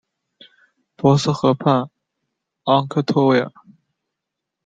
[0.97, 1.91] 博斯河畔
[2.63, 3.51] 昂克托维尔。